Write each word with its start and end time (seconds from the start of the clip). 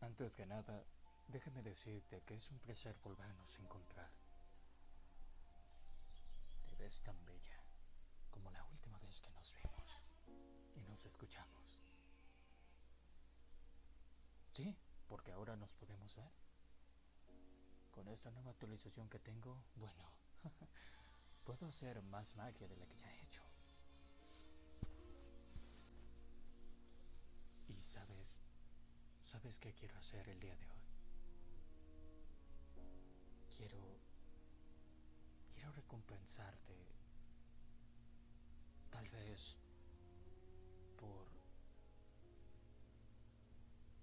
Antes 0.00 0.34
que 0.34 0.46
nada, 0.46 0.84
déjame 1.28 1.62
decirte 1.62 2.22
que 2.22 2.34
es 2.34 2.50
un 2.50 2.58
placer 2.58 2.96
volvernos 3.04 3.56
a 3.56 3.62
encontrar. 3.62 4.10
Te 6.66 6.74
ves 6.74 7.00
tan 7.02 7.24
bella 7.24 7.62
como 8.32 8.50
la 8.50 8.64
última 8.64 8.98
vez 8.98 9.20
que 9.20 9.30
nos 9.30 9.52
vimos 9.52 10.02
y 10.74 10.80
nos 10.80 11.04
escuchamos. 11.06 11.80
Sí, 14.52 14.76
porque 15.06 15.30
ahora 15.30 15.54
nos 15.54 15.72
podemos 15.74 16.16
ver. 16.16 16.32
Con 17.92 18.08
esta 18.08 18.32
nueva 18.32 18.50
actualización 18.50 19.08
que 19.08 19.20
tengo, 19.20 19.62
bueno, 19.76 20.10
puedo 21.44 21.68
hacer 21.68 22.02
más 22.02 22.34
magia 22.34 22.66
de 22.66 22.76
la 22.76 22.86
que 22.86 22.96
ya 22.96 23.14
he 23.14 23.20
hecho. 23.22 23.47
¿Sabes 29.48 29.60
qué 29.60 29.72
quiero 29.72 29.96
hacer 29.96 30.28
el 30.28 30.38
día 30.40 30.54
de 30.56 30.68
hoy? 30.68 30.82
Quiero, 33.56 33.80
quiero 35.54 35.72
recompensarte, 35.72 36.76
tal 38.90 39.08
vez 39.08 39.56
por 40.98 41.28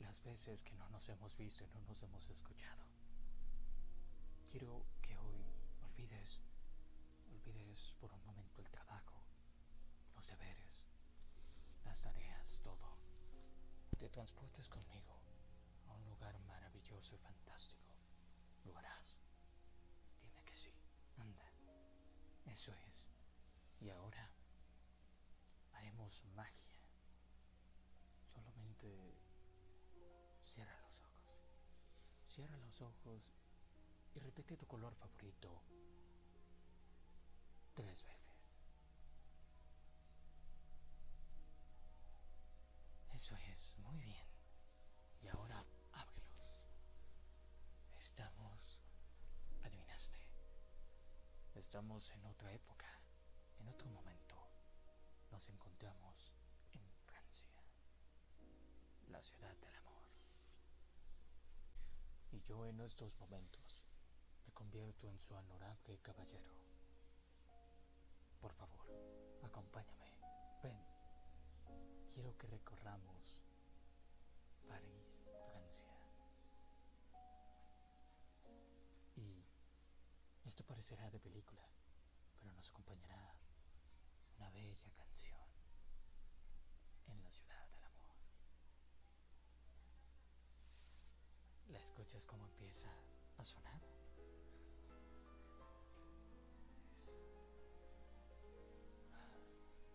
las 0.00 0.22
veces 0.22 0.60
que 0.60 0.74
no 0.74 0.90
nos 0.90 1.08
hemos 1.08 1.34
visto 1.38 1.64
y 1.64 1.68
no 1.68 1.80
nos 1.88 2.02
hemos 2.02 2.28
escuchado. 2.28 2.84
Quiero 4.50 4.84
que 5.00 5.16
hoy 5.16 5.42
olvides, 5.82 6.42
olvides 7.32 7.94
por 7.98 8.12
un 8.12 8.22
momento 8.26 8.60
el 8.60 8.68
trabajo, 8.68 9.22
los 10.16 10.26
deberes, 10.26 10.82
las 11.86 11.98
tareas, 12.02 12.60
todo. 12.62 12.98
Te 13.96 14.10
transportes 14.10 14.68
conmigo 14.68 15.19
maravilloso 17.00 17.14
y 17.14 17.18
fantástico. 17.18 17.94
Lo 18.64 18.76
harás. 18.76 19.14
Dime 20.22 20.42
que 20.44 20.56
sí. 20.56 20.72
Anda. 21.16 21.50
Eso 22.46 22.74
es. 22.74 23.08
Y 23.80 23.88
ahora 23.88 24.30
haremos 25.72 26.24
magia. 26.34 26.70
Solamente 28.34 29.18
cierra 30.44 30.78
los 30.80 31.00
ojos. 31.00 31.38
Cierra 32.28 32.56
los 32.58 32.80
ojos 32.82 33.32
y 34.14 34.20
repite 34.20 34.56
tu 34.56 34.66
color 34.66 34.94
favorito 34.94 35.62
tres 37.74 38.04
veces. 38.04 38.29
En 51.90 52.24
otra 52.24 52.52
época, 52.52 52.86
en 53.58 53.68
otro 53.68 53.90
momento. 53.90 54.36
Nos 55.32 55.48
encontramos 55.48 56.32
en 56.72 56.88
Francia, 57.04 57.50
la 59.08 59.20
ciudad 59.20 59.56
del 59.56 59.74
amor. 59.74 60.00
Y 62.30 62.40
yo 62.42 62.64
en 62.64 62.78
estos 62.80 63.18
momentos 63.18 63.88
me 64.46 64.52
convierto 64.52 65.08
en 65.08 65.18
su 65.18 65.34
honorable 65.34 65.98
caballero. 65.98 66.54
Por 68.40 68.52
favor, 68.52 68.86
acompáñame. 69.42 70.14
Ven. 70.62 70.78
Quiero 72.14 72.36
que 72.38 72.46
recorramos 72.46 73.42
París, 74.68 75.28
Francia. 75.50 75.90
Y 79.16 79.44
esto 80.44 80.62
parecerá 80.64 81.10
de 81.10 81.18
película, 81.18 81.68
nos 82.60 82.68
acompañará 82.68 83.34
una 84.36 84.50
bella 84.50 84.92
canción 84.94 85.40
en 87.06 87.22
la 87.22 87.30
ciudad 87.30 87.66
del 87.70 87.84
amor. 87.84 88.14
¿La 91.68 91.78
escuchas 91.78 92.26
cómo 92.26 92.44
empieza 92.44 92.90
a 93.38 93.44
sonar? 93.46 93.80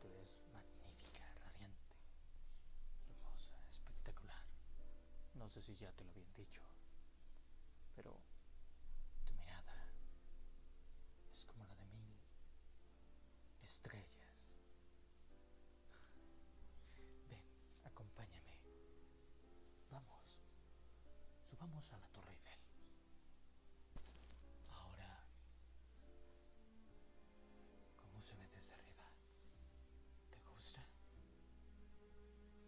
Tú 0.00 0.08
eres 0.08 0.32
magnífica, 0.50 1.34
radiante, 1.34 1.94
hermosa, 3.10 3.60
espectacular. 3.68 4.46
No 5.34 5.50
sé 5.50 5.60
si 5.60 5.76
ya 5.76 5.92
te 5.92 6.04
lo 6.04 6.10
habían 6.10 6.32
dicho, 6.32 6.62
pero 7.94 8.18
subamos 21.66 21.92
a 21.92 21.98
la 21.98 22.06
Torre 22.10 22.30
Eiffel. 22.30 22.58
Ahora, 24.68 25.24
¿cómo 27.96 28.22
se 28.22 28.36
ve 28.36 28.48
desde 28.54 28.72
arriba? 28.72 29.10
¿Te 30.30 30.38
gusta? 30.42 30.86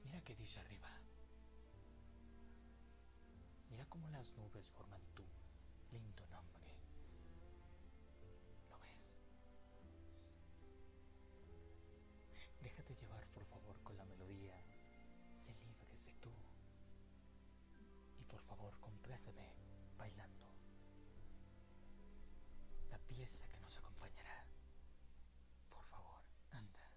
Mira 0.03 0.21
qué 0.23 0.35
dice 0.35 0.59
arriba. 0.59 0.91
Mira 3.71 3.87
cómo 3.89 4.09
las 4.09 4.33
nubes 4.33 4.69
forman 4.71 5.03
tu 5.15 5.23
lindo 5.93 6.27
nombre. 6.27 6.67
Favor, 19.19 19.33
compláceme 19.33 19.97
bailando. 19.97 20.47
La 22.91 22.99
pieza 22.99 23.49
que 23.49 23.59
nos 23.59 23.77
acompañará. 23.79 24.47
Por 25.69 25.85
favor, 25.87 26.23
anda. 26.53 26.91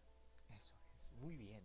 Eso 0.49 0.75
es. 0.93 1.11
Muy 1.19 1.35
bien. 1.35 1.63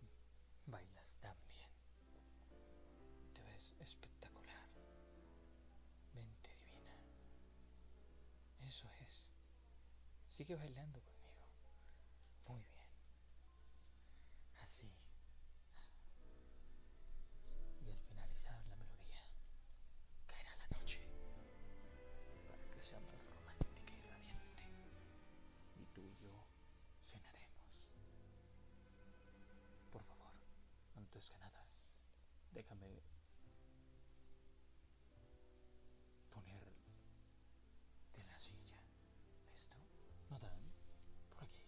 Y 0.00 0.70
bailas 0.70 1.08
tan 1.20 1.36
bien. 1.46 1.70
Te 3.32 3.42
ves 3.42 3.74
espectacular. 3.80 4.68
Mente 6.14 6.56
divina. 6.56 6.96
Eso 8.60 8.90
es. 9.00 9.30
Sigue 10.30 10.56
bailando 10.56 11.00
conmigo. 11.02 11.21
Antes 31.12 31.28
que 31.28 31.36
nada, 31.36 31.66
déjame 32.52 33.02
poner 36.30 36.64
de 38.16 38.24
la 38.24 38.40
silla. 38.40 38.80
¿Listo? 39.52 39.76
Madame, 40.30 40.72
por 41.28 41.44
aquí. 41.44 41.60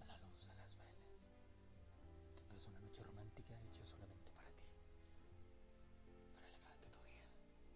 A 0.00 0.04
la 0.06 0.16
luz 0.16 0.48
de 0.48 0.54
las 0.56 0.74
velas. 0.78 0.96
Tendrás 2.36 2.66
una 2.68 2.80
noche 2.80 3.02
romántica 3.02 3.60
hecha 3.60 3.84
solamente 3.84 4.30
para 4.30 4.48
ti. 4.48 4.64
Para 6.36 6.46
alegrarte 6.46 6.88
tu 6.88 7.02
día. 7.04 7.26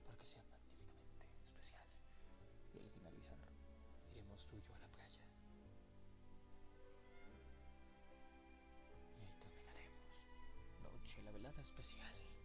Para 0.07 0.17
que 0.17 0.25
sea 0.25 0.43
magníficamente 0.45 1.43
especial. 1.43 1.87
Y 2.73 2.79
al 2.79 2.89
finalizar, 2.89 3.37
iremos 4.11 4.43
tú 4.47 4.57
y 4.57 4.63
yo 4.63 4.75
a 4.75 4.79
la 4.79 4.90
nada 11.51 11.63
especial. 11.63 12.40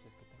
si 0.00 0.08
es 0.08 0.14
que. 0.14 0.39